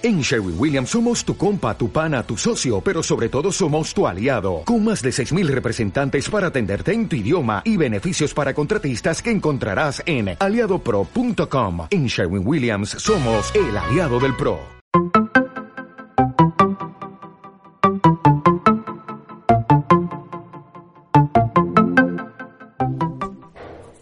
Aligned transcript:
En 0.00 0.20
Sherwin 0.20 0.54
Williams 0.56 0.90
somos 0.90 1.24
tu 1.24 1.36
compa, 1.36 1.76
tu 1.76 1.90
pana, 1.90 2.22
tu 2.22 2.36
socio, 2.36 2.80
pero 2.80 3.02
sobre 3.02 3.28
todo 3.28 3.50
somos 3.50 3.92
tu 3.92 4.06
aliado, 4.06 4.62
con 4.64 4.84
más 4.84 5.02
de 5.02 5.10
6.000 5.10 5.48
representantes 5.48 6.30
para 6.30 6.46
atenderte 6.46 6.92
en 6.92 7.08
tu 7.08 7.16
idioma 7.16 7.62
y 7.64 7.76
beneficios 7.76 8.32
para 8.32 8.54
contratistas 8.54 9.20
que 9.20 9.32
encontrarás 9.32 10.00
en 10.06 10.36
aliadopro.com. 10.38 11.88
En 11.90 12.06
Sherwin 12.06 12.46
Williams 12.46 12.90
somos 12.90 13.52
el 13.56 13.76
aliado 13.76 14.20
del 14.20 14.36
PRO. 14.36 14.60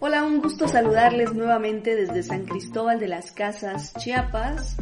Hola, 0.00 0.24
un 0.24 0.42
gusto 0.42 0.68
saludarles 0.68 1.32
nuevamente 1.32 1.96
desde 1.96 2.22
San 2.22 2.44
Cristóbal 2.44 3.00
de 3.00 3.08
las 3.08 3.32
Casas, 3.32 3.94
Chiapas. 3.94 4.76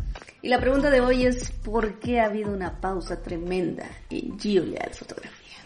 Y 0.45 0.49
la 0.49 0.61
pregunta 0.61 0.91
de 0.91 1.01
hoy 1.01 1.25
es, 1.25 1.51
¿por 1.51 1.99
qué 1.99 2.21
ha 2.21 2.27
habido 2.27 2.53
una 2.53 2.79
pausa 2.79 3.23
tremenda 3.23 3.87
en 4.11 4.39
Gio 4.39 4.63
Leal 4.63 4.93
Fotografía? 4.93 5.57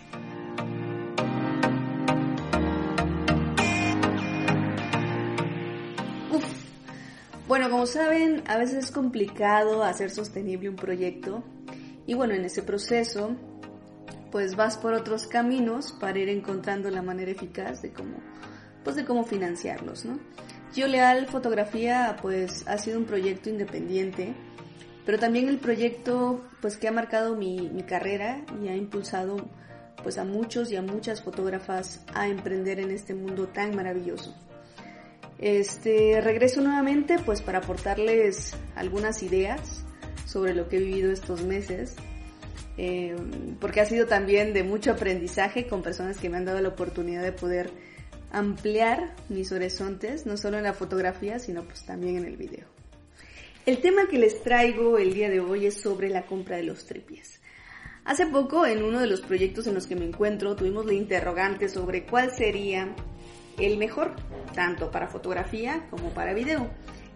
Uf. 6.30 6.45
Bueno, 7.48 7.69
como 7.70 7.86
saben, 7.86 8.45
a 8.46 8.56
veces 8.56 8.84
es 8.84 8.92
complicado 8.92 9.83
hacer 9.83 10.12
sostenible 10.12 10.69
un 10.69 10.77
proyecto. 10.77 11.42
Y 12.06 12.14
bueno, 12.14 12.34
en 12.34 12.45
ese 12.45 12.62
proceso, 12.62 13.34
pues 14.30 14.55
vas 14.55 14.78
por 14.78 14.95
otros 14.95 15.27
caminos 15.27 15.91
para 15.91 16.20
ir 16.20 16.28
encontrando 16.28 16.88
la 16.88 17.02
manera 17.02 17.33
eficaz 17.33 17.83
de 17.83 17.92
cómo, 17.92 18.19
pues 18.84 18.95
de 18.95 19.05
cómo 19.05 19.24
financiarlos, 19.24 20.05
¿no? 20.05 20.20
Gio 20.72 20.86
Leal 20.86 21.27
Fotografía, 21.27 22.14
pues 22.22 22.64
ha 22.69 22.78
sido 22.78 23.00
un 23.00 23.06
proyecto 23.06 23.50
independiente 23.50 24.36
pero 25.09 25.19
también 25.19 25.48
el 25.48 25.57
proyecto 25.57 26.45
pues 26.61 26.77
que 26.77 26.87
ha 26.87 26.93
marcado 26.93 27.35
mi, 27.35 27.83
carrera 27.89 28.45
y 28.62 28.69
ha 28.69 28.77
impulsado 28.77 29.48
pues 30.03 30.19
a 30.19 30.25
muchos 30.27 30.70
y 30.70 30.77
a 30.77 30.83
muchas 30.83 31.23
fotógrafas 31.23 32.05
a 32.12 32.28
emprender 32.28 32.78
en 32.78 32.91
este 32.91 33.15
mundo 33.15 33.48
tan 33.48 33.75
maravilloso. 33.75 34.37
Este 35.39 36.20
regreso 36.20 36.61
nuevamente 36.61 37.19
pues 37.25 37.41
para 37.41 37.61
aportarles 37.61 38.55
algunas 38.77 39.23
ideas 39.23 39.83
sobre 40.27 40.55
lo 40.55 40.69
que 40.69 40.77
he 40.77 40.81
vivido 40.81 41.11
estos 41.11 41.43
meses, 41.43 41.97
eh, 42.77 43.17
porque 43.62 43.81
ha 43.81 43.87
sido 43.87 44.05
también 44.05 44.53
de 44.53 44.62
mucho 44.62 44.91
aprendizaje 44.91 45.69
con 45.69 45.81
personas 45.81 46.19
que 46.19 46.28
me 46.28 46.37
han 46.37 46.45
dado 46.45 46.61
la 46.61 46.69
oportunidad 46.69 47.22
de 47.22 47.33
poder 47.33 47.70
ampliar 48.31 49.15
mis 49.31 49.53
horizontes, 49.53 50.27
no 50.27 50.37
solo 50.37 50.59
en 50.59 50.65
la 50.65 50.75
fotografía, 50.75 51.39
sino 51.39 51.65
pues 51.65 51.87
también 51.87 52.19
en 52.19 52.27
el 52.27 52.37
video. 52.37 52.78
El 53.69 53.83
tema 53.83 54.08
que 54.08 54.16
les 54.16 54.42
traigo 54.42 54.97
el 54.97 55.12
día 55.12 55.28
de 55.28 55.41
hoy 55.41 55.66
es 55.66 55.78
sobre 55.78 56.08
la 56.08 56.24
compra 56.24 56.56
de 56.56 56.62
los 56.62 56.86
tripies. 56.86 57.38
Hace 58.02 58.27
poco, 58.27 58.64
en 58.64 58.83
uno 58.83 58.98
de 58.98 59.06
los 59.06 59.20
proyectos 59.20 59.66
en 59.66 59.75
los 59.75 59.86
que 59.86 59.94
me 59.94 60.06
encuentro, 60.06 60.56
tuvimos 60.56 60.86
la 60.86 60.94
interrogante 60.94 61.69
sobre 61.69 62.06
cuál 62.06 62.30
sería 62.30 62.97
el 63.58 63.77
mejor, 63.77 64.16
tanto 64.55 64.91
para 64.91 65.08
fotografía 65.08 65.86
como 65.91 66.14
para 66.14 66.33
video, 66.33 66.70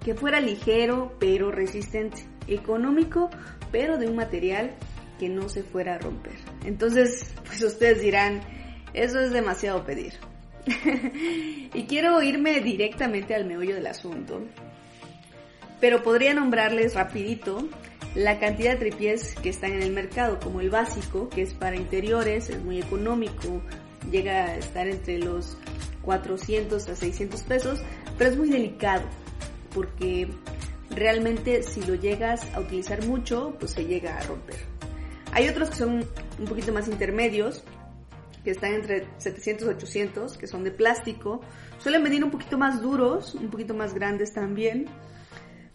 que 0.04 0.14
fuera 0.14 0.42
ligero 0.42 1.16
pero 1.18 1.50
resistente, 1.50 2.22
económico 2.46 3.30
pero 3.70 3.96
de 3.96 4.08
un 4.08 4.16
material 4.16 4.74
que 5.18 5.30
no 5.30 5.48
se 5.48 5.62
fuera 5.62 5.94
a 5.94 5.98
romper. 6.00 6.36
Entonces, 6.66 7.32
pues 7.46 7.62
ustedes 7.62 8.02
dirán, 8.02 8.42
eso 8.92 9.20
es 9.20 9.32
demasiado 9.32 9.86
pedir. 9.86 10.12
y 11.72 11.84
quiero 11.84 12.22
irme 12.22 12.60
directamente 12.60 13.34
al 13.34 13.46
meollo 13.46 13.74
del 13.74 13.86
asunto 13.86 14.42
pero 15.82 16.04
podría 16.04 16.32
nombrarles 16.32 16.94
rapidito 16.94 17.68
la 18.14 18.38
cantidad 18.38 18.74
de 18.74 18.76
tripiés 18.76 19.34
que 19.42 19.48
están 19.48 19.72
en 19.72 19.82
el 19.82 19.90
mercado, 19.90 20.38
como 20.38 20.60
el 20.60 20.70
básico, 20.70 21.28
que 21.28 21.42
es 21.42 21.54
para 21.54 21.74
interiores, 21.74 22.50
es 22.50 22.62
muy 22.62 22.78
económico, 22.78 23.60
llega 24.08 24.44
a 24.44 24.56
estar 24.56 24.86
entre 24.86 25.18
los 25.18 25.58
400 26.02 26.88
a 26.88 26.94
600 26.94 27.42
pesos, 27.42 27.80
pero 28.16 28.30
es 28.30 28.36
muy 28.36 28.48
delicado, 28.48 29.02
porque 29.74 30.28
realmente 30.90 31.64
si 31.64 31.82
lo 31.82 31.96
llegas 31.96 32.46
a 32.54 32.60
utilizar 32.60 33.04
mucho, 33.04 33.56
pues 33.58 33.72
se 33.72 33.84
llega 33.84 34.16
a 34.16 34.22
romper. 34.22 34.60
Hay 35.32 35.48
otros 35.48 35.70
que 35.70 35.76
son 35.76 36.06
un 36.38 36.44
poquito 36.44 36.72
más 36.72 36.86
intermedios, 36.86 37.64
que 38.44 38.52
están 38.52 38.74
entre 38.74 39.08
700 39.18 39.66
y 39.66 39.70
800, 39.70 40.38
que 40.38 40.46
son 40.46 40.62
de 40.62 40.70
plástico, 40.70 41.40
suelen 41.78 42.04
venir 42.04 42.22
un 42.22 42.30
poquito 42.30 42.56
más 42.56 42.80
duros, 42.80 43.34
un 43.34 43.50
poquito 43.50 43.74
más 43.74 43.94
grandes 43.94 44.32
también, 44.32 44.86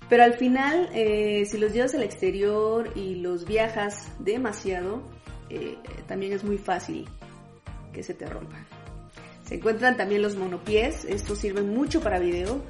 pero 0.10 0.24
al 0.24 0.36
final, 0.36 0.90
eh, 0.94 1.46
si 1.46 1.58
los 1.58 1.74
llevas 1.74 1.94
al 1.94 2.04
exterior 2.04 2.92
y 2.96 3.16
los 3.16 3.46
viajas 3.46 4.08
demasiado, 4.20 5.02
eh, 5.50 5.78
también 6.08 6.34
es 6.34 6.44
muy 6.44 6.58
fácil 6.58 7.08
que 7.92 8.04
se 8.04 8.14
te 8.14 8.26
rompan. 8.26 8.66
Se 9.44 9.56
encuentran 9.56 9.98
también 9.98 10.22
los 10.22 10.36
monopiés, 10.36 11.06
estos 11.06 11.40
sirven 11.40 11.74
mucho 11.74 12.02
para 12.02 12.20
video, 12.20 12.62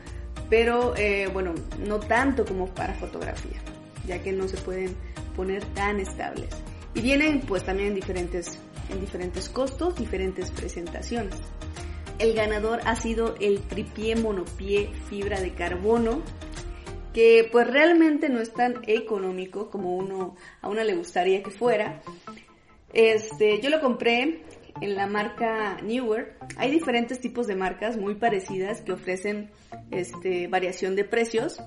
pero 0.49 0.95
eh, 0.95 1.27
bueno, 1.31 1.53
no 1.85 1.99
tanto 1.99 2.45
como 2.45 2.67
para 2.67 2.93
fotografía, 2.93 3.59
ya 4.07 4.21
que 4.21 4.31
no 4.31 4.47
se 4.47 4.57
pueden 4.57 4.95
poner 5.35 5.63
tan 5.73 5.99
estables. 5.99 6.49
Y 6.95 7.01
vienen 7.01 7.41
pues 7.41 7.63
también 7.63 7.89
en 7.89 7.95
diferentes, 7.95 8.57
en 8.89 8.99
diferentes 8.99 9.49
costos, 9.49 9.95
diferentes 9.95 10.49
presentaciones. 10.51 11.35
El 12.17 12.33
ganador 12.33 12.79
ha 12.85 12.95
sido 12.95 13.35
el 13.39 13.61
tripié 13.61 14.15
monopié 14.15 14.89
fibra 15.07 15.39
de 15.39 15.53
carbono 15.53 16.23
que 17.17 17.50
pues 17.51 17.66
realmente 17.66 18.29
no 18.29 18.39
es 18.39 18.53
tan 18.53 18.75
económico 18.85 19.72
como 19.72 19.95
uno 19.97 20.35
a 20.61 20.69
uno 20.69 20.83
le 20.83 20.94
gustaría 20.94 21.41
que 21.41 21.50
fuera. 21.50 22.00
Este, 22.94 23.59
yo 23.59 23.72
lo 23.72 23.81
compré 23.81 24.44
en 24.81 24.95
la 24.95 25.07
marca 25.07 25.81
Newer. 25.81 26.38
Hay 26.57 26.69
diferentes 26.69 27.19
tipos 27.19 27.47
de 27.47 27.56
marcas 27.56 27.97
muy 27.97 28.13
parecidas 28.13 28.81
que 28.81 28.91
ofrecen 28.91 29.50
este, 29.89 30.47
variación 30.47 30.95
de 30.95 31.06
precios, 31.06 31.59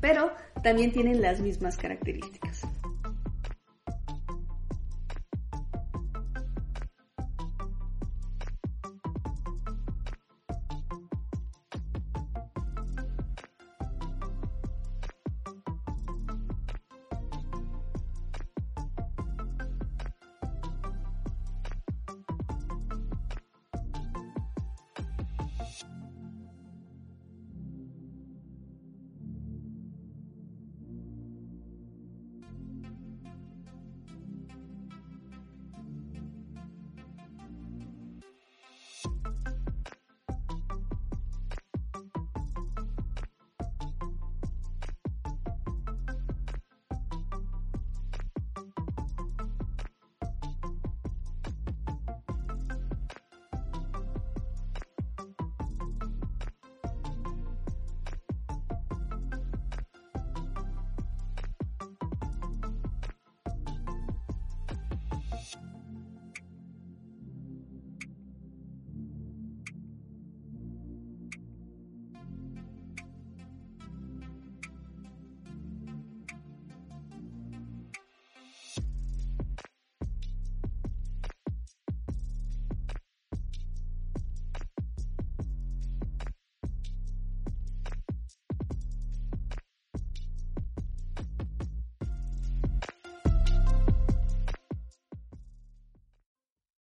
pero 0.00 0.30
también 0.62 0.92
tienen 0.92 1.20
las 1.20 1.40
mismas 1.40 1.76
características. 1.76 2.62